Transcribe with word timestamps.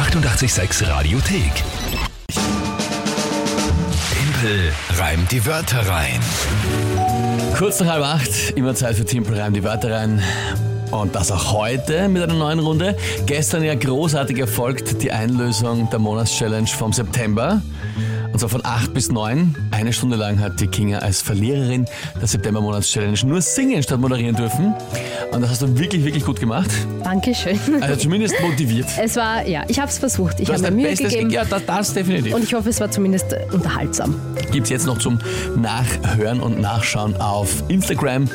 886 0.00 0.88
Radiothek. 0.88 1.52
Tempel 4.10 4.72
reimt 4.96 5.30
die 5.30 5.44
Wörter 5.44 5.86
rein. 5.86 6.20
Kurz 7.58 7.80
nach 7.80 7.88
halb 7.88 8.04
acht, 8.04 8.52
immer 8.56 8.74
Zeit 8.74 8.96
für 8.96 9.04
Timpel 9.04 9.38
rein 9.38 9.52
die 9.52 9.62
Wörter 9.62 9.92
rein. 9.92 10.22
Und 10.90 11.14
das 11.14 11.30
auch 11.30 11.52
heute 11.52 12.08
mit 12.08 12.22
einer 12.22 12.34
neuen 12.34 12.58
Runde. 12.58 12.96
Gestern 13.26 13.62
ja 13.62 13.74
großartig 13.74 14.38
erfolgt 14.38 15.02
die 15.02 15.12
Einlösung 15.12 15.88
der 15.90 16.00
Monatschallenge 16.00 16.66
vom 16.66 16.92
September. 16.92 17.62
Und 18.32 18.38
zwar 18.38 18.48
von 18.48 18.64
8 18.64 18.94
bis 18.94 19.10
9. 19.10 19.54
Eine 19.70 19.92
Stunde 19.92 20.16
lang 20.16 20.38
hat 20.40 20.60
die 20.60 20.66
Kinga 20.66 20.98
als 20.98 21.20
Verliererin 21.20 21.86
der 22.20 22.28
September-Monatschallenge 22.28 23.18
nur 23.24 23.40
singen 23.40 23.82
statt 23.82 24.00
moderieren 24.00 24.36
dürfen. 24.36 24.74
Und 25.32 25.42
das 25.42 25.50
hast 25.50 25.62
du 25.62 25.78
wirklich, 25.78 26.04
wirklich 26.04 26.24
gut 26.24 26.38
gemacht. 26.38 26.70
Dankeschön. 27.02 27.58
Also 27.80 27.96
zumindest 27.96 28.40
motiviert. 28.40 28.86
Es 29.00 29.16
war, 29.16 29.46
ja, 29.46 29.64
ich 29.68 29.78
habe 29.78 29.90
es 29.90 29.98
versucht. 29.98 30.40
Ich 30.40 30.48
habe 30.48 30.60
mir 30.62 30.70
Mühe 30.70 30.88
Bestes 30.88 31.10
gegeben. 31.10 31.30
gegeben. 31.30 31.48
Ja, 31.50 31.58
das, 31.58 31.66
das 31.66 31.94
definitiv. 31.94 32.34
Und 32.34 32.44
ich 32.44 32.54
hoffe, 32.54 32.68
es 32.68 32.80
war 32.80 32.90
zumindest 32.90 33.34
unterhaltsam. 33.52 34.14
Gibt 34.52 34.64
es 34.64 34.70
jetzt 34.70 34.86
noch 34.86 34.98
zum 34.98 35.18
Nachhören 35.56 36.40
und 36.40 36.60
Nachschauen 36.60 37.16
auf 37.20 37.62
Instagram 37.68 38.28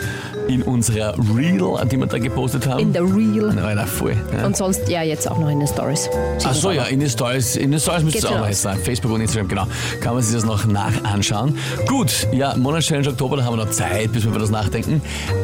in 0.48 0.62
unserer 0.63 1.16
Reel, 1.35 1.59
die 1.91 1.98
wir 1.98 2.08
da 2.08 2.17
gepostet 2.20 2.67
haben. 2.67 2.80
In 2.80 2.94
der 2.94 3.04
Real. 3.04 3.52
Na, 3.55 3.73
na, 3.76 3.85
voll. 3.85 4.16
Ja. 4.38 4.45
Und 4.45 4.55
sonst, 4.58 4.88
ja, 4.90 5.02
jetzt 5.04 5.30
auch 5.30 5.38
noch 5.38 5.49
in 5.49 5.59
den 5.59 5.68
Stories. 5.68 6.09
Ach 6.44 6.54
so, 6.54 6.71
ja, 6.71 6.84
in 6.85 6.99
den 6.99 7.09
Stories, 7.09 7.55
in 7.55 7.71
den 7.71 7.80
Stories 7.80 8.04
müsste 8.04 8.20
es 8.20 8.26
Geht 8.26 8.34
auch 8.34 8.45
noch 8.48 8.54
sein. 8.54 8.77
Facebook 8.77 9.12
und 9.12 9.21
Instagram, 9.21 9.48
genau. 9.48 9.68
Kann 10.02 10.13
man 10.13 10.23
sich 10.23 10.34
das 10.35 10.45
noch 10.45 10.66
nachanschauen. 10.66 11.58
Gut, 11.88 12.27
ja, 12.31 12.55
Monatschallenge 12.55 13.09
Oktober, 13.09 13.38
da 13.38 13.44
haben 13.45 13.58
wir 13.58 13.66
noch 13.66 13.71
Zeit, 13.71 14.12
bis 14.12 14.23
wir 14.23 14.31
über 14.31 14.40
das 14.40 14.49
nachdenken. 14.49 15.02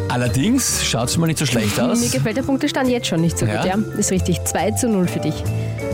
Allerdings 0.10 0.84
schaut 0.86 1.10
es 1.10 1.18
mal 1.18 1.28
nicht 1.28 1.40
so 1.40 1.46
schlecht 1.46 1.78
Mir 1.78 1.92
aus. 1.92 2.12
gefällt 2.12 2.38
der 2.38 2.44
Punktestand 2.44 2.90
jetzt 2.90 3.08
schon 3.08 3.22
nicht 3.22 3.38
so 3.38 3.46
Ja? 3.46 3.62
gut, 3.62 3.66
ja? 3.94 4.00
Ist 4.00 4.12
richtig. 4.12 4.44
2 4.44 4.72
zu 4.72 4.90
0 4.90 5.08
für 5.08 5.20
dich. 5.20 5.44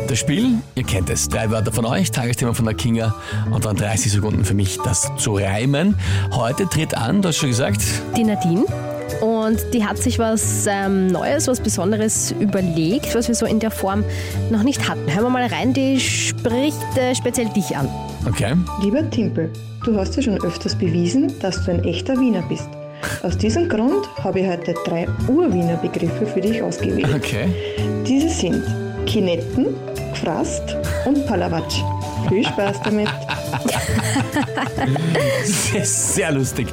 Das 0.08 0.20
Spiel, 0.20 0.54
ihr 0.76 0.84
kennt 0.84 1.10
es. 1.10 1.28
Drei 1.28 1.52
Wörter 1.52 1.72
von 1.74 1.86
euch, 1.86 2.12
Tagesthema 2.12 2.54
von 2.54 2.64
der 2.66 2.74
Kinga 2.76 3.14
und 3.52 3.66
dann 3.66 3.76
30 3.76 4.10
Sekunden 4.12 4.46
für 4.46 4.54
mich, 4.54 4.78
das 4.84 5.12
zu 5.18 5.36
reimen. 5.36 5.96
Heute 6.32 6.66
tritt 6.70 6.94
an, 6.96 7.22
du 7.22 7.28
hast 7.28 7.38
schon 7.38 7.50
gesagt, 7.50 7.82
Die 8.16 8.24
Nadine. 8.24 8.64
Und 9.22 9.60
die 9.74 9.86
hat 9.86 9.98
sich 9.98 10.20
was 10.20 10.68
ähm, 10.68 11.08
Neues, 11.08 11.48
was 11.48 11.60
Besonderes 11.60 12.34
überlegt, 12.40 13.16
was 13.16 13.28
wir 13.28 13.36
so 13.36 13.46
in 13.46 13.60
der 13.60 13.72
Form 13.72 14.04
noch 14.50 14.64
nicht 14.64 14.88
hatten. 14.88 15.12
Hören 15.12 15.24
wir 15.24 15.30
mal 15.30 15.46
rein, 15.46 15.74
die 15.74 16.00
spricht 16.00 16.78
äh, 16.98 17.16
speziell 17.16 17.50
dich 17.50 17.76
an. 17.76 17.90
okay. 18.28 18.54
Lieber 18.82 19.10
Timpel, 19.10 19.52
du 19.86 19.98
hast 19.98 20.16
ja 20.16 20.22
schon 20.22 20.42
öfters 20.44 20.76
bewiesen, 20.76 21.34
dass 21.40 21.64
du 21.66 21.72
ein 21.72 21.84
echter 21.84 22.20
Wiener 22.20 22.44
bist. 22.44 22.70
Aus 23.24 23.38
diesem 23.38 23.70
Grund 23.70 24.08
habe 24.24 24.40
ich 24.40 24.48
heute 24.48 24.74
drei 24.86 25.08
Ur-Wiener 25.28 25.78
Begriffe 25.78 26.26
für 26.26 26.42
dich 26.42 26.62
ausgewählt. 26.62 27.14
Okay. 27.16 27.48
Diese 28.08 28.30
sind 28.30 28.64
Kinetten, 29.06 29.68
Gfrast 30.20 30.76
und 31.06 31.26
Palawatsch. 31.28 31.82
Viel 32.30 32.46
Spaß 32.46 32.82
damit. 32.84 33.08
Sehr, 35.44 35.86
sehr 35.86 36.32
lustig. 36.32 36.68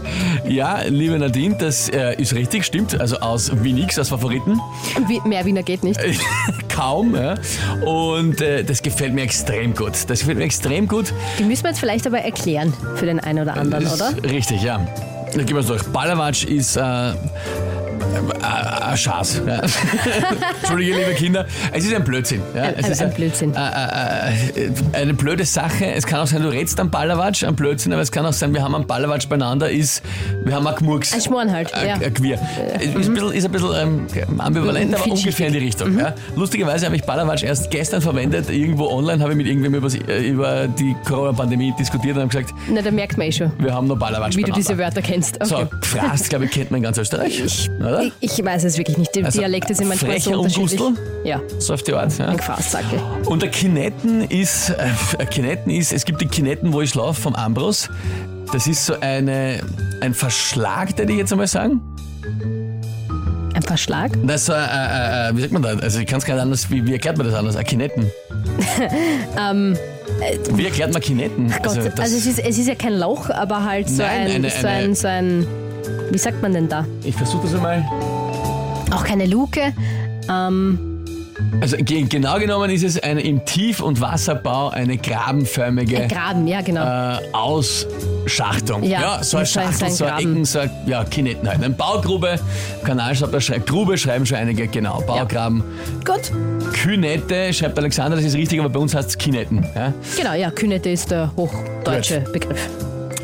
Ja, 0.49 0.81
liebe 0.89 1.19
Nadine, 1.19 1.57
das 1.57 1.89
äh, 1.91 2.21
ist 2.21 2.35
richtig, 2.35 2.65
stimmt. 2.65 2.99
Also 2.99 3.19
aus 3.19 3.51
Winix, 3.63 3.99
als 3.99 4.09
Favoriten. 4.09 4.59
Wie, 5.07 5.21
mehr 5.29 5.45
Wiener 5.45 5.63
geht 5.63 5.85
nicht. 5.85 6.01
Kaum. 6.69 7.15
Ja. 7.15 7.35
Und 7.85 8.41
äh, 8.41 8.65
das 8.65 8.83
gefällt 8.83 9.15
mir 9.15 9.23
extrem 9.23 9.75
gut. 9.75 9.93
Das 10.09 10.21
gefällt 10.21 10.39
mir 10.39 10.45
extrem 10.45 10.89
gut. 10.89 11.13
Die 11.39 11.45
müssen 11.45 11.65
wir 11.65 11.71
jetzt 11.71 11.81
vielleicht 11.81 12.07
aber 12.07 12.21
erklären 12.21 12.73
für 12.97 13.07
den 13.07 13.21
einen 13.21 13.41
oder 13.41 13.57
anderen, 13.57 13.85
Ist 13.85 14.01
oder? 14.01 14.13
Richtig, 14.31 14.63
ja. 14.63 14.85
Dann 15.35 15.47
gehen 15.47 15.57
wir 15.57 15.61
es 15.61 15.67
durch. 15.67 15.83
Balawatsch 15.85 16.45
ist 16.45 16.77
äh, 16.77 17.13
äh, 18.15 18.85
ein 18.91 18.97
Schaß. 18.97 19.43
Ja. 19.47 19.61
Entschuldige, 20.63 20.97
liebe 20.99 21.15
Kinder. 21.15 21.47
Es 21.73 21.85
ist 21.85 21.95
ein 21.95 22.05
Blödsinn. 22.05 22.41
Ja. 22.55 22.63
Ein- 22.63 22.75
es 22.79 22.89
ist 22.89 23.03
ein 23.03 23.13
Blödsinn. 23.13 23.55
Äh, 23.55 23.59
äh, 23.59 24.67
äh, 24.67 24.71
eine 24.93 25.15
blöde 25.15 25.45
Sache. 25.45 25.87
Es 25.87 26.07
kann 26.07 26.21
auch 26.21 26.27
sein, 26.27 26.43
du 26.43 26.49
redst 26.49 26.79
am 26.81 26.91
Balawatsch, 26.91 27.45
ein 27.45 27.55
Blödsinn, 27.57 27.93
aber 27.93 28.03
es 28.03 28.11
kann 28.13 28.25
auch 28.27 28.33
sein, 28.33 28.53
wir 28.55 28.63
haben 28.63 28.75
einen 28.75 28.87
Balawatsch 28.87 29.29
beieinander, 29.29 29.71
ist, 29.71 30.03
wir 30.45 30.55
haben 30.55 30.67
einen 30.67 30.77
Gmurks. 30.77 31.13
Ein 31.15 31.21
Schmoren 31.21 31.53
halt, 31.53 31.73
Ein, 31.75 31.89
ja. 31.89 31.95
ein 31.95 32.15
Queer. 32.15 32.39
Ist 32.81 32.95
ein 32.95 33.15
bisschen, 33.15 33.33
ist 33.33 33.45
ein 33.45 33.53
bisschen 33.53 33.71
ähm, 33.75 34.41
ambivalent, 34.41 34.91
Mhm, 34.91 34.95
aber 34.95 35.07
ungefähr 35.13 35.47
in 35.49 35.53
die 35.53 35.59
Richtung. 35.61 35.99
Ja. 35.99 36.15
Lustigerweise 36.37 36.87
habe 36.87 36.97
ich 36.97 37.03
Balawatsch 37.05 37.43
erst 37.45 37.71
gestern 37.71 38.01
verwendet. 38.03 38.51
Irgendwo 38.51 38.89
online 38.89 39.23
habe 39.23 39.33
ich 39.33 39.37
mit 39.39 39.47
irgendwem 39.47 39.75
über, 39.75 40.69
die 40.69 40.95
Corona-Pandemie 41.07 41.73
diskutiert 41.79 42.17
und 42.17 42.23
habe 42.23 42.31
gesagt, 42.31 42.55
Na, 42.69 42.83
da 42.83 42.91
merkt 42.91 43.17
man 43.19 43.29
eh 43.29 43.33
schon, 43.33 43.53
wir 43.59 43.73
haben 43.75 43.87
noch 43.87 43.99
Balawatsch 43.99 44.37
wie 44.37 44.43
du 44.43 44.53
beieinander. 44.53 44.57
diese 44.69 44.79
Wörter 44.79 45.03
kennst. 45.03 45.37
Okay. 45.37 45.47
So, 45.49 45.69
Frast, 45.87 46.29
glaube 46.31 46.45
ich, 46.47 46.51
kennt 46.51 46.71
man 46.71 46.79
in 46.79 46.85
ganz 46.85 46.99
Österreich. 46.99 47.43
oder? 47.79 48.04
Ich, 48.21 48.39
ich 48.39 48.45
weiß 48.45 48.65
es 48.65 48.77
wirklich 48.79 48.99
nicht. 48.99 49.15
Die 49.15 49.25
Also, 49.25 49.39
Dialekte 49.39 49.75
sind 49.75 49.89
manchmal 49.89 50.21
so 50.21 50.39
unterschiedlich. 50.41 50.81
Ja, 51.25 51.41
So 51.59 51.75
auf 51.75 51.83
die 51.83 51.93
Art. 51.95 52.17
Ja. 52.19 52.27
ein 52.27 52.37
Gefasssackel. 52.37 52.99
Und 53.27 53.43
der 53.43 53.51
Kinetten 53.51 54.23
ist, 54.31 54.71
äh, 54.71 54.89
ein 55.19 55.29
Kinetten 55.31 55.71
ist, 55.73 55.93
es 55.93 56.05
gibt 56.05 56.21
die 56.21 56.27
Kinetten, 56.27 56.73
wo 56.73 56.81
ich 56.81 56.91
schlafe, 56.91 57.21
vom 57.21 57.35
Ambros. 57.35 57.89
Das 58.53 58.67
ist 58.67 58.85
so 58.87 58.95
eine, 59.01 59.61
ein 60.01 60.15
Verschlag, 60.15 60.97
würde 60.99 61.13
ich 61.13 61.19
jetzt 61.19 61.33
einmal 61.33 61.47
sagen. 61.47 61.81
Ein 63.55 63.63
Verschlag? 63.63 64.13
Das 64.25 64.41
ist 64.43 64.47
so, 64.47 64.53
äh, 64.53 64.57
äh, 64.57 65.29
äh, 65.31 65.37
wie 65.37 65.41
sagt 65.41 65.53
man 65.53 65.63
das? 65.63 65.81
Also 65.81 66.01
ich 66.01 66.07
kann 66.07 66.19
es 66.19 66.25
gar 66.25 66.35
nicht 66.35 66.43
anders, 66.43 66.71
wie, 66.71 66.85
wie 66.85 66.93
erklärt 66.93 67.17
man 67.17 67.27
das 67.27 67.35
anders? 67.37 67.57
Ein 67.57 67.65
Kinetten. 67.65 68.11
wie 70.55 70.65
erklärt 70.65 70.93
man 70.93 71.01
Kinetten? 71.03 71.47
Ähm, 71.47 71.51
äh, 71.53 71.59
Gott, 71.63 71.77
also, 71.79 71.89
das- 71.89 72.13
es, 72.13 72.27
ist, 72.27 72.39
es 72.41 72.59
ist 72.59 72.67
ja 72.69 72.75
kein 72.75 72.95
Lauch, 72.95 73.31
aber 73.31 73.65
halt 73.65 73.89
so, 73.89 74.03
Nein, 74.03 74.27
ein, 74.27 74.31
eine- 74.37 74.51
so, 74.51 74.67
eine- 74.67 74.69
ein, 74.69 74.95
so 74.95 75.09
ein. 75.09 75.47
Wie 76.11 76.19
sagt 76.19 76.41
man 76.43 76.53
denn 76.53 76.69
da? 76.69 76.85
ich 77.05 77.15
versuche 77.15 77.43
das 77.47 77.55
einmal. 77.55 77.85
Auch 78.93 79.05
keine 79.05 79.27
Luke. 79.27 79.61
Ähm, 80.31 80.79
Also 81.61 81.77
ge 81.79 82.03
genau 82.03 82.39
genommen 82.39 82.71
ist 82.71 82.85
es 82.85 83.03
eine 83.03 83.21
im 83.21 83.45
Tief- 83.45 83.81
und 83.81 84.01
Wasserbau 84.01 84.69
eine 84.71 84.97
grabenförmige 84.97 86.03
ein 86.03 86.09
Graben, 86.09 86.47
ja, 86.47 86.61
genau. 86.61 86.83
äh, 86.85 87.19
Ausschachtung. 87.33 88.83
Ja, 88.85 89.23
so 89.23 89.39
ein 89.39 89.47
so 89.47 89.61
ein- 89.61 89.73
so 89.73 89.79
Schachtel, 89.81 89.85
ein 89.87 89.93
so 89.93 90.05
ein 90.05 90.11
Graben. 90.11 90.33
Ecken, 90.33 90.45
so 90.45 90.59
ein, 90.61 90.71
ja, 90.87 91.05
Kinetten 91.05 91.49
halt. 91.49 91.59
Eine 91.63 91.71
Baugrube, 91.75 92.39
Kanalschreiber, 92.85 93.41
schrei 93.41 93.59
Grube 93.59 93.99
schreiben 93.99 94.25
schon 94.27 94.39
einige, 94.39 94.69
genau. 94.69 95.01
Baugraben. 95.07 95.63
Gut. 96.05 96.31
Künette, 96.73 97.53
schreibt 97.53 97.79
Alexander, 97.79 98.17
das 98.17 98.25
ist 98.27 98.35
richtig, 98.37 98.61
aber 98.61 98.69
bei 98.69 98.79
uns 98.81 98.95
heißt 98.95 99.11
es 99.11 99.19
Kinetten. 99.19 99.67
Ja? 99.75 99.93
Genau, 100.17 100.35
ja, 100.35 100.51
Künete 100.51 100.91
ist 100.91 101.11
der 101.11 101.33
hochdeutsche 101.37 102.21
Begriff. 102.33 102.69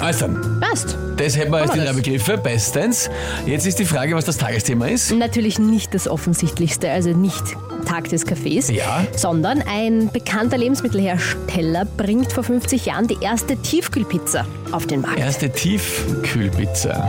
Also, 0.01 0.29
Passt. 0.61 0.97
das 1.17 1.37
hätten 1.37 1.53
wir 1.53 1.59
als 1.59 1.73
die 1.73 1.81
drei. 1.81 1.93
Begriffe, 1.93 2.39
bestens. 2.39 3.11
Jetzt 3.47 3.67
ist 3.67 3.79
die 3.79 3.85
Frage, 3.85 4.15
was 4.15 4.25
das 4.25 4.39
Tagesthema 4.39 4.87
ist. 4.87 5.13
Natürlich 5.13 5.59
nicht 5.59 5.93
das 5.95 6.09
Offensichtlichste, 6.09 6.91
also 6.91 7.11
nicht 7.11 7.43
Tag 7.87 8.09
des 8.09 8.25
Kaffees, 8.25 8.69
Ja. 8.71 9.05
sondern 9.17 9.63
ein 9.63 10.11
bekannter 10.13 10.57
Lebensmittelhersteller 10.59 11.85
bringt 11.97 12.33
vor 12.33 12.45
50 12.45 12.87
Jahren 12.87 13.07
die 13.09 13.19
erste 13.21 13.57
Tiefkühlpizza 13.57 14.47
auf 14.73 14.87
den 14.87 15.03
Markt. 15.03 15.19
Erste 15.19 15.51
Tiefkühlpizza. 15.51 17.07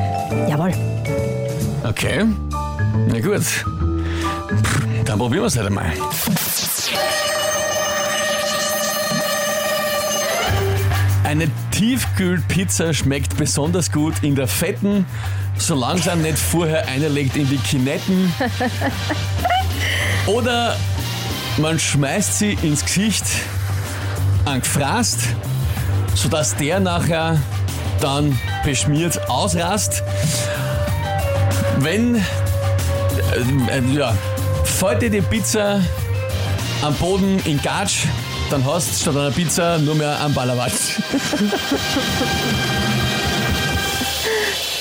Jawohl. 0.49 0.71
Okay. 1.87 2.25
Na 3.07 3.19
gut. 3.19 3.41
Dann 5.05 5.17
probieren 5.17 5.43
wir 5.43 5.47
es 5.47 5.57
halt 5.57 5.67
einmal. 5.67 5.91
Eine 11.31 11.49
Tiefkühlpizza 11.71 12.93
schmeckt 12.93 13.37
besonders 13.37 13.89
gut 13.93 14.15
in 14.21 14.35
der 14.35 14.49
fetten, 14.49 15.05
solange 15.57 16.11
einem 16.11 16.23
nicht 16.23 16.37
vorher 16.37 16.85
einlegt 16.89 17.37
in 17.37 17.47
die 17.47 17.55
Kinetten. 17.55 18.33
Oder 20.27 20.75
man 21.55 21.79
schmeißt 21.79 22.37
sie 22.37 22.57
ins 22.61 22.83
Gesicht 22.83 23.23
angefrasst, 24.43 25.19
sodass 26.15 26.57
der 26.57 26.81
nachher 26.81 27.39
dann 28.01 28.37
beschmiert 28.65 29.29
ausrast. 29.29 30.03
Wenn, 31.77 32.15
äh, 32.15 32.19
äh, 33.77 33.93
ja, 33.93 34.17
fällt 34.65 35.01
dir 35.01 35.09
die 35.09 35.21
Pizza 35.21 35.79
am 36.81 36.93
Boden 36.95 37.39
in 37.45 37.61
Gatsch, 37.61 38.07
dann 38.51 38.65
hast 38.65 38.89
du 38.91 38.95
statt 39.01 39.15
einer 39.15 39.31
Pizza 39.31 39.77
nur 39.79 39.95
mehr 39.95 40.19
einen 40.23 40.33
Ballerwatsch. 40.33 40.99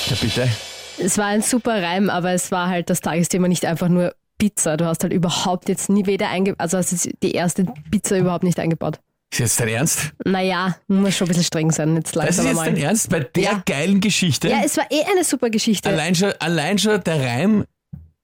ja, 0.09 0.15
bitte. 0.19 0.49
Es 0.97 1.17
war 1.17 1.25
ein 1.27 1.41
super 1.41 1.81
Reim, 1.81 2.09
aber 2.09 2.31
es 2.31 2.51
war 2.51 2.67
halt 2.67 2.89
das 2.89 3.01
Tagesthema 3.01 3.47
nicht 3.47 3.65
einfach 3.65 3.87
nur 3.87 4.13
Pizza. 4.37 4.77
Du 4.77 4.85
hast 4.85 5.03
halt 5.03 5.13
überhaupt 5.13 5.69
jetzt 5.69 5.89
nie 5.89 6.05
weder 6.05 6.29
eingebaut, 6.29 6.59
also 6.59 6.77
hast 6.77 7.09
die 7.23 7.31
erste 7.31 7.65
Pizza 7.89 8.17
überhaupt 8.17 8.43
nicht 8.43 8.59
eingebaut. 8.59 8.99
Ist 9.31 9.39
jetzt 9.39 9.59
dein 9.61 9.69
Ernst? 9.69 10.11
Naja, 10.25 10.75
muss 10.87 11.15
schon 11.15 11.25
ein 11.25 11.29
bisschen 11.29 11.45
streng 11.45 11.71
sein. 11.71 11.95
Jetzt 11.95 12.15
Das 12.15 12.37
ist 12.37 12.43
jetzt 12.43 12.55
mal. 12.55 12.65
dein 12.65 12.75
Ernst? 12.77 13.09
Bei 13.09 13.21
der 13.21 13.43
Ja. 13.43 13.63
geilen 13.65 14.01
Geschichte? 14.01 14.49
Ja, 14.49 14.61
es 14.65 14.75
war 14.75 14.85
eh 14.91 15.03
eine 15.09 15.23
super 15.23 15.49
Geschichte. 15.49 15.87
allein, 15.87 16.13
schon, 16.15 16.33
allein 16.39 16.77
schon 16.77 17.01
der 17.01 17.21
Reim, 17.25 17.63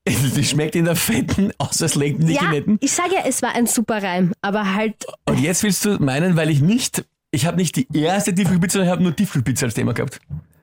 die 0.36 0.44
schmeckt 0.44 0.75
in 0.75 0.86
der 0.86 0.95
fetten 0.95 1.51
aus, 1.57 1.81
als 1.81 1.95
legten 1.95 2.27
die 2.27 2.33
ja, 2.33 2.42
ich 2.80 2.92
sage 2.92 3.15
ja, 3.15 3.21
es 3.25 3.42
war 3.42 3.56
ein 3.56 3.68
super 3.68 4.01
Reim, 4.01 4.33
aber 4.42 4.74
halt, 4.74 5.06
Und 5.25 5.39
jetzt 5.39 5.63
willst 5.63 5.86
du 5.86 5.98
meinen, 6.04 6.36
weil 6.36 6.50
ich 6.50 6.62
nicht, 6.62 7.06
ich 7.31 7.45
habe 7.45 7.57
nicht 7.57 7.75
die 7.75 7.88
erste 7.94 8.33
Tiefkühlpizza, 8.33 8.74
sondern 8.80 8.88
ich 8.88 8.92
habe 8.92 9.04
nur 9.04 9.15
Tiefkühlpizza 9.15 9.65
als 9.65 9.75
Thema 9.75 9.94
gehabt. 9.94 10.19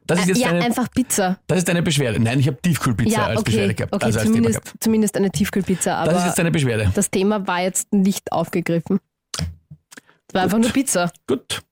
Das 0.06 0.20
ist 0.20 0.29
jetzt 0.29 0.38
ja, 0.41 0.49
deine, 0.50 0.64
einfach 0.64 0.91
Pizza. 0.91 1.38
das 1.46 1.58
ist 1.58 1.69
deine 1.69 1.82
Beschwerde. 1.82 2.20
Nein, 2.20 2.38
ich 2.38 2.46
habe 2.46 2.61
Tiefkühlpizza 2.61 3.11
Ja, 3.11 3.26
als 3.26 3.41
okay, 3.41 3.50
Beschwerde 3.52 3.75
gehabt. 3.75 3.94
okay 3.94 4.05
also 4.05 4.19
als 4.19 4.26
Thema 4.26 4.37
zumindest, 4.37 4.64
gehabt. 4.64 4.85
zumindest 4.85 5.17
eine 5.17 5.31
Tiefkühlpizza, 5.31 5.96
aber 5.96 6.12
Das 6.12 6.20
ist 6.20 6.26
jetzt 6.26 6.38
deine 6.38 6.50
Beschwerde. 6.50 6.91
das 6.94 7.11
Thema 7.11 7.46
war 7.46 7.62
jetzt 7.62 7.93
nicht 7.93 8.31
aufgegriffen. 8.32 9.00
War 10.32 10.43
einfach 10.43 10.58
nur 10.58 10.70
Pizza. 10.70 11.11
Gut. 11.26 11.62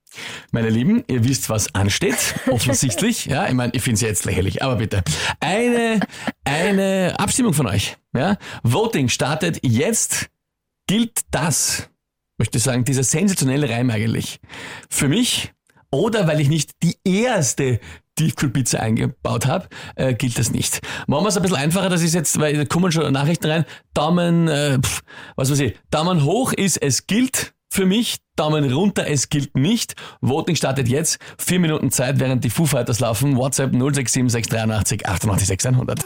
Meine 0.50 0.68
Lieben, 0.68 1.04
ihr 1.08 1.24
wisst, 1.24 1.48
was 1.48 1.74
ansteht, 1.74 2.34
offensichtlich. 2.50 3.26
Ja, 3.26 3.46
ich 3.48 3.54
meine, 3.54 3.72
ich 3.74 3.82
finde 3.82 3.94
es 3.94 4.00
jetzt 4.02 4.24
lächerlich, 4.24 4.62
aber 4.62 4.76
bitte. 4.76 5.02
Eine, 5.40 6.00
eine 6.44 7.14
Abstimmung 7.18 7.54
von 7.54 7.66
euch. 7.66 7.96
Ja? 8.14 8.36
Voting 8.62 9.08
startet 9.08 9.60
jetzt. 9.62 10.28
Gilt 10.88 11.20
das, 11.30 11.88
möchte 12.38 12.58
ich 12.58 12.64
sagen, 12.64 12.84
dieser 12.84 13.04
sensationelle 13.04 13.70
Reim 13.70 13.88
eigentlich 13.90 14.40
für 14.90 15.06
mich 15.08 15.52
oder 15.92 16.26
weil 16.26 16.40
ich 16.40 16.48
nicht 16.48 16.72
die 16.82 16.96
erste 17.04 17.78
Tiefkühlpizza 18.16 18.78
eingebaut 18.80 19.46
habe, 19.46 19.68
äh, 19.94 20.12
gilt 20.14 20.38
das 20.38 20.50
nicht. 20.50 20.80
Machen 21.06 21.24
wir 21.24 21.28
es 21.28 21.36
ein 21.36 21.42
bisschen 21.42 21.56
einfacher, 21.56 21.88
das 21.88 22.02
ist 22.02 22.14
jetzt, 22.14 22.38
weil 22.40 22.56
da 22.56 22.64
kommen 22.64 22.90
schon 22.90 23.10
Nachrichten 23.12 23.46
rein, 23.46 23.64
Daumen, 23.94 24.48
äh, 24.48 24.78
pf, 24.80 25.02
was 25.36 25.50
weiß 25.50 25.60
ich, 25.60 25.78
Daumen 25.90 26.24
hoch 26.24 26.52
ist, 26.52 26.82
es 26.82 27.06
gilt 27.06 27.54
für 27.72 27.86
mich, 27.86 28.18
Daumen 28.36 28.70
runter, 28.70 29.06
es 29.08 29.30
gilt 29.30 29.56
nicht. 29.56 29.94
Voting 30.20 30.56
startet 30.56 30.88
jetzt. 30.88 31.18
Vier 31.38 31.58
Minuten 31.58 31.90
Zeit, 31.90 32.20
während 32.20 32.44
die 32.44 32.50
Foo 32.50 32.66
Fighters 32.66 33.00
laufen. 33.00 33.38
WhatsApp 33.38 33.72
067683 33.72 35.06
98 35.06 35.66
100. 35.68 36.04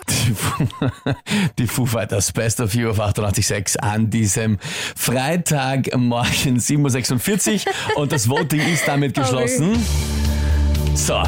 Die 1.59 1.67
Foo, 1.67 1.85
die 1.85 1.89
Fighters 1.89 2.31
Best 2.31 2.61
of 2.61 2.73
You 2.73 2.91
auf 2.91 3.01
886 3.01 3.83
an 3.83 4.11
diesem 4.11 4.59
Freitagmorgen 4.95 6.61
7.46 6.61 7.67
Uhr. 7.67 7.97
Und 7.97 8.13
das 8.13 8.29
Voting 8.29 8.61
ist 8.61 8.87
damit 8.87 9.15
geschlossen. 9.15 9.77
So, 10.95 11.21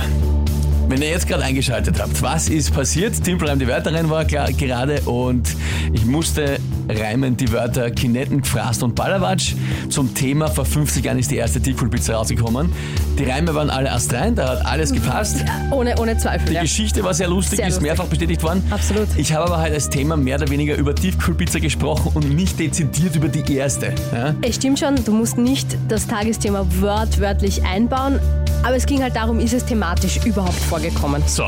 wenn 0.88 1.02
ihr 1.02 1.11
jetzt 1.11 1.26
gerade 1.26 1.43
eingeschaltet 1.43 2.00
habt, 2.00 2.23
was 2.23 2.49
ist 2.49 2.73
passiert? 2.73 3.25
Timpelreim 3.25 3.58
die 3.58 3.67
Wörter 3.67 3.93
rein 3.93 4.08
war 4.08 4.25
klar, 4.25 4.52
gerade 4.52 5.00
und 5.00 5.49
ich 5.93 6.05
musste 6.06 6.61
reimen 6.88 7.37
die 7.37 7.50
Wörter 7.52 7.90
Kinetten, 7.90 8.40
Gfrast 8.43 8.82
und 8.82 8.94
Ballerwatsch. 8.94 9.55
Zum 9.88 10.14
Thema 10.14 10.49
vor 10.49 10.64
50 10.64 11.05
Jahren 11.05 11.19
ist 11.19 11.31
die 11.31 11.37
erste 11.37 11.61
Tiefkühlpizza 11.61 12.14
rausgekommen. 12.17 12.73
Die 13.19 13.25
Reime 13.25 13.55
waren 13.55 13.70
alle 13.70 13.90
astrein, 13.93 14.35
da 14.35 14.49
hat 14.50 14.67
alles 14.67 14.93
gepasst. 14.93 15.44
Ohne, 15.70 15.99
ohne 16.00 16.17
Zweifel. 16.19 16.49
Die 16.49 16.55
Ja. 16.55 16.62
Geschichte 16.62 17.02
war 17.05 17.12
sehr 17.14 17.29
lustig, 17.29 17.58
Sehr 17.58 17.67
ist 17.69 17.75
lustig. 17.75 17.88
mehrfach 17.88 18.06
bestätigt 18.06 18.43
worden. 18.43 18.62
Absolut. 18.70 19.08
Ich 19.17 19.32
habe 19.32 19.44
aber 19.46 19.58
halt 19.58 19.75
als 19.75 19.88
Thema 19.90 20.17
mehr 20.17 20.37
oder 20.37 20.49
weniger 20.50 20.76
über 20.76 20.94
Tiefkühlpizza 20.94 21.58
gesprochen 21.58 22.12
und 22.14 22.35
nicht 22.35 22.58
dezidiert 22.58 23.17
über 23.17 23.29
die 23.29 23.52
erste. 23.55 23.93
Ja? 24.12 24.35
Es 24.43 24.56
stimmt 24.56 24.79
schon, 24.79 24.94
du 25.05 25.12
musst 25.12 25.37
nicht 25.38 25.76
das 25.88 26.06
Tagesthema 26.06 26.64
wörtwörtlich 26.81 27.64
einbauen, 27.64 28.19
aber 28.62 28.76
es 28.76 28.87
ging 28.87 29.02
halt 29.02 29.14
darum, 29.17 29.38
ist 29.40 29.52
es 29.52 29.64
thematisch 29.64 30.19
überhaupt 30.25 30.55
vorgekommen. 30.55 31.23
So. 31.26 31.44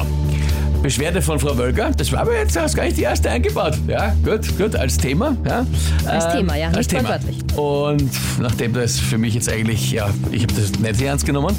Beschwerde 0.82 1.20
von 1.20 1.38
Frau 1.38 1.58
Wölker, 1.58 1.90
das 1.94 2.10
war 2.10 2.20
aber 2.20 2.36
jetzt 2.38 2.58
hast 2.58 2.74
gar 2.74 2.84
nicht 2.84 2.96
die 2.96 3.02
erste 3.02 3.28
eingebaut. 3.30 3.76
Ja, 3.86 4.14
gut, 4.24 4.56
gut, 4.56 4.74
als 4.74 4.96
Thema. 4.96 5.36
Ja. 5.46 5.66
Als 6.06 6.24
Ähm, 6.24 6.30
Thema, 6.32 6.56
ja, 6.56 6.68
als 6.68 6.76
nicht 6.78 6.90
Thema. 6.90 7.18
Und 7.56 8.10
nachdem 8.40 8.72
das 8.72 8.98
für 8.98 9.18
mich 9.18 9.34
jetzt 9.34 9.50
eigentlich, 9.50 9.92
ja, 9.92 10.08
ich 10.32 10.42
habe 10.42 10.54
das 10.54 10.78
nicht 10.78 10.96
sehr 10.96 11.08
ernst 11.10 11.26
genommen, 11.26 11.54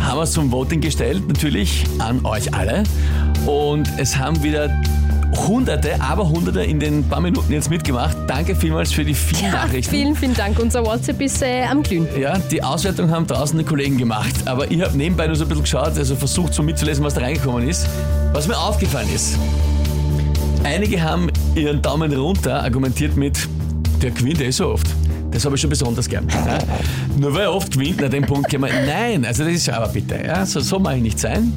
haben 0.00 0.18
wir 0.18 0.24
es 0.24 0.32
zum 0.32 0.50
Voting 0.50 0.80
gestellt, 0.80 1.28
natürlich 1.28 1.84
an 1.98 2.26
euch 2.26 2.52
alle. 2.54 2.82
Und 3.46 3.88
es 3.98 4.16
haben 4.18 4.42
wieder 4.42 4.68
Hunderte, 5.34 6.00
aber 6.00 6.28
Hunderte 6.28 6.62
in 6.62 6.80
den 6.80 7.04
paar 7.08 7.20
Minuten 7.20 7.52
jetzt 7.52 7.70
mitgemacht. 7.70 8.16
Danke 8.26 8.54
vielmals 8.54 8.92
für 8.92 9.04
die 9.04 9.14
vielen 9.14 9.52
Nachrichten. 9.52 9.90
Vielen, 9.90 10.16
vielen 10.16 10.34
Dank. 10.34 10.58
Unser 10.58 10.84
WhatsApp 10.84 11.20
ist 11.20 11.42
äh, 11.42 11.64
am 11.64 11.82
Glühen. 11.82 12.06
Ja, 12.18 12.38
die 12.38 12.62
Auswertung 12.62 13.10
haben 13.10 13.26
draußen 13.26 13.58
die 13.58 13.64
Kollegen 13.64 13.98
gemacht, 13.98 14.34
aber 14.44 14.70
ich 14.70 14.80
habe 14.80 14.96
nebenbei 14.96 15.26
nur 15.26 15.36
so 15.36 15.44
ein 15.44 15.48
bisschen 15.48 15.64
geschaut, 15.64 15.96
also 15.96 16.16
versucht 16.16 16.54
so 16.54 16.62
mitzulesen, 16.62 17.04
was 17.04 17.14
da 17.14 17.22
reingekommen 17.22 17.68
ist. 17.68 17.86
Was 18.32 18.46
mir 18.48 18.56
aufgefallen 18.58 19.08
ist, 19.14 19.38
einige 20.64 21.02
haben 21.02 21.30
ihren 21.54 21.82
Daumen 21.82 22.12
runter 22.12 22.62
argumentiert 22.62 23.16
mit, 23.16 23.48
der 24.02 24.10
gewinnt 24.10 24.40
eh 24.40 24.50
so 24.50 24.70
oft. 24.72 24.86
Das 25.30 25.44
habe 25.44 25.54
ich 25.54 25.60
schon 25.60 25.70
besonders 25.70 26.08
gern. 26.08 26.26
Ja. 26.28 26.58
Nur 27.18 27.34
weil 27.34 27.42
er 27.42 27.52
oft 27.52 27.72
gewinnt, 27.72 28.02
an 28.02 28.10
dem 28.10 28.24
Punkt 28.24 28.50
kann 28.50 28.60
man, 28.60 28.70
nein, 28.86 29.24
also 29.24 29.44
das 29.44 29.52
ist 29.52 29.68
aber 29.68 29.88
bitte, 29.88 30.18
ja, 30.24 30.46
so, 30.46 30.60
so 30.60 30.78
mag 30.78 30.96
ich 30.96 31.02
nicht 31.02 31.18
sein. 31.18 31.52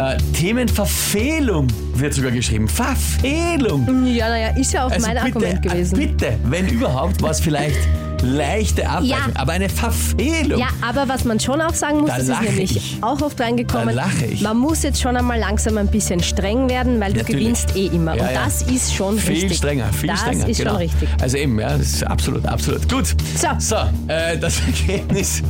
Äh, 0.00 0.16
Themenverfehlung 0.32 1.66
wird 1.94 2.14
sogar 2.14 2.30
geschrieben. 2.30 2.66
Verfehlung. 2.68 4.06
Ja, 4.06 4.28
naja, 4.30 4.48
ist 4.56 4.72
ja 4.72 4.86
auch 4.86 4.90
Also 4.90 5.06
mein 5.06 5.16
bitte, 5.16 5.26
Argument 5.36 5.62
gewesen. 5.62 6.00
äh, 6.00 6.06
Bitte, 6.06 6.38
wenn 6.44 6.68
überhaupt, 6.68 7.20
was 7.20 7.38
vielleicht 7.40 7.76
leichte 8.22 8.88
Abweichung, 8.88 9.08
Ja. 9.08 9.18
aber 9.40 9.52
eine 9.52 9.68
Verfehlung. 9.68 10.58
Ja, 10.60 10.68
aber 10.80 11.08
was 11.08 11.24
man 11.24 11.38
schon 11.40 11.60
auch 11.60 11.74
sagen 11.74 12.00
muss, 12.00 12.10
Da 12.10 12.18
das 12.18 12.28
ist 12.28 12.40
nämlich 12.42 12.76
ich. 12.76 12.98
auch 13.02 13.20
oft 13.22 13.38
reingekommen, 13.40 13.88
Da 13.94 14.04
lache 14.06 14.26
ich. 14.26 14.40
man 14.42 14.56
muss 14.58 14.82
jetzt 14.82 15.00
schon 15.02 15.16
einmal 15.16 15.38
langsam 15.38 15.76
ein 15.78 15.86
bisschen 15.88 16.20
streng 16.22 16.68
werden, 16.70 16.98
weil 17.00 17.12
du 17.12 17.18
Natürlich. 17.20 17.40
gewinnst 17.42 17.76
eh 17.76 17.86
immer. 17.86 18.14
Ja, 18.16 18.22
Und 18.28 18.30
ja. 18.34 18.44
das 18.44 18.62
ist 18.62 18.94
schon 18.94 19.18
Viel 19.18 19.34
richtig. 19.34 19.56
strenger, 19.58 19.92
viel 19.92 20.08
das 20.08 20.20
strenger. 20.20 20.48
ist 20.48 20.56
genau. 20.58 20.70
schon 20.70 20.78
richtig. 20.80 21.08
Also 21.20 21.36
eben, 21.38 21.58
ja, 21.60 21.68
das 21.76 21.86
ist 21.86 22.06
absolut, 22.06 22.46
absolut. 22.46 22.88
Gut. 22.90 23.06
So. 23.36 23.48
So, 23.58 23.76
äh, 24.08 24.38
das 24.38 24.60
Ergebnis. 24.66 25.42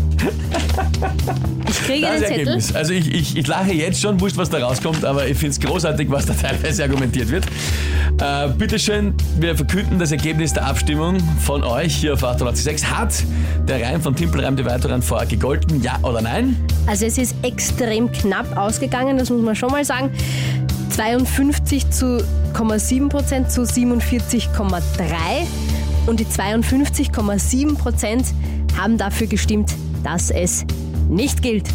Ich 1.68 1.82
kriege 1.82 2.06
Das 2.06 2.16
den 2.16 2.20
Zettel. 2.20 2.38
Ergebnis. 2.38 2.74
Also 2.74 2.92
ich, 2.92 3.12
ich, 3.12 3.36
ich 3.36 3.46
lache 3.46 3.72
jetzt 3.72 4.00
schon, 4.00 4.20
wurscht, 4.20 4.36
was 4.36 4.50
da 4.50 4.58
rauskommt, 4.58 5.04
aber 5.04 5.26
ich 5.26 5.38
finde 5.38 5.52
es 5.52 5.60
großartig, 5.60 6.10
was 6.10 6.26
da 6.26 6.34
teilweise 6.34 6.82
argumentiert 6.82 7.30
wird. 7.30 7.46
Äh, 8.20 8.48
bitteschön, 8.48 9.14
wir 9.38 9.56
verkünden 9.56 9.98
das 9.98 10.12
Ergebnis 10.12 10.52
der 10.52 10.66
Abstimmung 10.66 11.18
von 11.40 11.62
euch 11.62 11.94
hier 11.94 12.14
auf 12.14 12.24
886. 12.24 12.90
Hat 12.90 13.14
der 13.68 13.82
Reim 13.82 14.00
von 14.02 14.14
Timpelreim 14.14 14.56
die 14.56 14.64
weiteren 14.64 15.02
vorher 15.02 15.28
gegolten, 15.28 15.82
ja 15.82 15.98
oder 16.02 16.20
nein? 16.20 16.56
Also 16.86 17.06
es 17.06 17.18
ist 17.18 17.34
extrem 17.42 18.10
knapp 18.10 18.56
ausgegangen, 18.56 19.16
das 19.16 19.30
muss 19.30 19.42
man 19.42 19.54
schon 19.54 19.70
mal 19.70 19.84
sagen. 19.84 20.10
52 20.90 21.88
zu 21.90 22.22
7 22.76 23.08
Prozent 23.08 23.50
zu 23.50 23.62
47,3 23.62 24.82
und 26.06 26.20
die 26.20 26.26
52,7 26.26 27.76
Prozent 27.76 28.26
haben 28.76 28.98
dafür 28.98 29.26
gestimmt, 29.26 29.74
dass 30.02 30.30
es 30.30 30.64
nicht 31.08 31.42
gilt. 31.42 31.68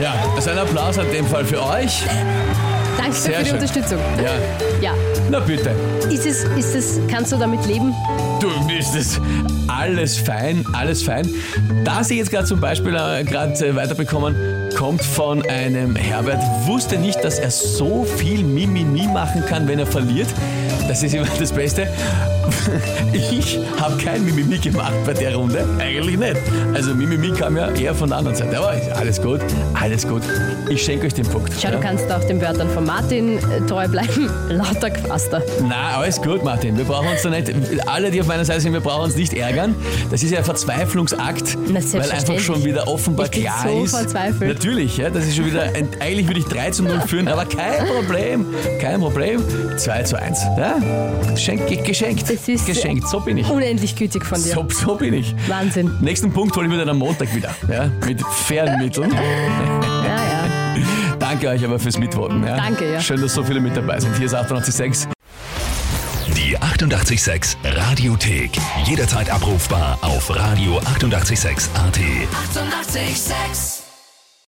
Ja, 0.00 0.14
also 0.34 0.50
ein 0.50 0.58
Applaus 0.58 0.96
in 0.96 1.10
dem 1.12 1.26
Fall 1.26 1.44
für 1.44 1.62
euch. 1.62 2.02
Danke 2.98 3.12
Sehr 3.12 3.34
für 3.34 3.42
die 3.42 3.48
schön. 3.50 3.58
Unterstützung. 3.58 3.98
Ja, 4.22 4.30
Ja. 4.80 4.92
na 5.30 5.38
bitte. 5.40 5.70
Ist 6.10 6.26
es, 6.26 6.44
ist 6.56 6.74
es, 6.74 7.00
kannst 7.08 7.32
du 7.32 7.36
damit 7.36 7.64
leben? 7.66 7.94
Du 8.40 8.48
bist 8.66 8.94
es. 8.96 9.20
Alles 9.68 10.18
fein, 10.18 10.64
alles 10.72 11.02
fein. 11.02 11.28
Das 11.84 12.10
ich 12.10 12.18
jetzt 12.18 12.30
gerade 12.30 12.44
zum 12.46 12.60
Beispiel 12.60 12.94
äh, 12.94 13.24
gerade 13.24 13.52
äh, 13.66 13.74
weiterbekommen, 13.74 14.34
kommt 14.76 15.02
von 15.02 15.42
einem 15.48 15.94
Herbert. 15.96 16.42
Wusste 16.66 16.98
nicht, 16.98 17.22
dass 17.24 17.38
er 17.38 17.50
so 17.50 18.04
viel 18.04 18.42
Mimimi 18.44 19.06
machen 19.06 19.44
kann, 19.46 19.66
wenn 19.68 19.78
er 19.78 19.86
verliert. 19.86 20.28
Das 20.88 21.02
ist 21.02 21.14
immer 21.14 21.26
das 21.38 21.52
Beste. 21.52 21.88
Ich 23.12 23.58
habe 23.80 23.96
kein 23.96 24.24
Mimimi 24.24 24.58
gemacht 24.58 24.92
bei 25.06 25.12
der 25.12 25.34
Runde. 25.34 25.64
Eigentlich 25.78 26.16
nicht. 26.18 26.36
Also 26.74 26.94
Mimimi 26.94 27.30
kam 27.32 27.56
ja 27.56 27.70
eher 27.70 27.94
von 27.94 28.08
der 28.08 28.18
anderen 28.18 28.36
Seite. 28.36 28.56
Aber 28.58 28.74
alles 28.96 29.20
gut, 29.20 29.40
alles 29.74 30.06
gut. 30.06 30.22
Ich 30.68 30.82
schenke 30.82 31.06
euch 31.06 31.14
den 31.14 31.26
Punkt. 31.26 31.52
Schau, 31.60 31.70
du 31.70 31.80
kannst 31.80 32.10
auch 32.10 32.22
den 32.24 32.40
Wörtern 32.40 32.68
von 32.70 32.84
Martin 32.84 33.38
äh, 33.38 33.60
treu 33.66 33.86
bleiben. 33.88 34.30
Lauter 34.48 34.90
Quaster. 34.90 35.42
Na, 35.66 35.98
alles 35.98 36.20
gut, 36.20 36.44
Martin. 36.44 36.76
Wir 36.76 36.84
brauchen 36.84 37.08
uns 37.08 37.22
da 37.22 37.30
nicht, 37.30 37.52
alle, 37.86 38.10
die 38.10 38.20
auf 38.20 38.26
meiner 38.26 38.44
Seite 38.44 38.60
sind, 38.60 38.72
wir 38.72 38.80
brauchen 38.80 39.04
uns 39.04 39.16
nicht 39.16 39.34
ärgern. 39.34 39.74
Das 40.10 40.22
ist 40.22 40.30
ja 40.30 40.38
ein 40.38 40.44
Verzweiflungsakt, 40.44 41.56
weil 41.92 42.10
einfach 42.10 42.38
schon 42.38 42.64
wieder 42.64 42.86
offenbar 42.88 43.26
Ich 43.26 43.32
bin 43.32 43.42
klar 43.42 43.66
so 43.66 43.84
ist. 43.84 43.96
verzweifelt. 43.96 44.54
Natürlich, 44.54 44.96
ja, 44.96 45.10
das 45.10 45.24
ist 45.26 45.36
schon 45.36 45.46
wieder, 45.46 45.62
ein, 45.62 45.88
eigentlich 46.00 46.26
würde 46.26 46.40
ich 46.40 46.46
3 46.46 46.70
zu 46.70 46.82
0 46.84 47.00
führen, 47.06 47.28
aber 47.28 47.44
kein 47.44 47.86
Problem, 47.86 48.46
kein 48.80 49.00
Problem. 49.00 49.42
2 49.76 50.02
zu 50.04 50.20
1. 50.20 50.40
Ja? 50.58 50.61
Geschenkt, 51.30 51.84
geschenkt, 51.84 52.30
Das 52.30 52.48
ist 52.48 52.66
geschenkt, 52.66 53.08
so 53.08 53.20
bin 53.20 53.38
ich. 53.38 53.48
Unendlich 53.48 53.96
gütig 53.96 54.24
von 54.24 54.42
dir. 54.42 54.54
So, 54.54 54.66
so 54.68 54.94
bin 54.96 55.14
ich. 55.14 55.34
Wahnsinn. 55.48 55.96
Nächsten 56.00 56.32
Punkt 56.32 56.54
hole 56.56 56.66
ich 56.66 56.72
mir 56.72 56.78
dann 56.78 56.88
am 56.90 56.98
Montag 56.98 57.34
wieder, 57.34 57.54
ja, 57.70 57.90
mit 58.06 58.20
fairen 58.22 58.78
Mitteln. 58.78 59.12
Ja, 60.02 60.16
ja. 60.16 60.44
Danke 61.18 61.48
euch 61.48 61.64
aber 61.64 61.78
fürs 61.78 61.98
Mitvoten. 61.98 62.44
Ja. 62.44 62.56
Danke, 62.56 62.92
ja. 62.92 63.00
Schön, 63.00 63.20
dass 63.20 63.34
so 63.34 63.44
viele 63.44 63.60
mit 63.60 63.76
dabei 63.76 64.00
sind. 64.00 64.16
Hier 64.16 64.26
ist 64.26 64.34
886. 64.34 65.08
Die 66.36 66.56
886 66.60 67.56
Radiothek. 67.64 68.50
Jederzeit 68.84 69.30
abrufbar 69.30 69.98
auf 70.02 70.30
radio886.at. 70.30 71.74
886! 71.74 71.74
886 71.74 73.81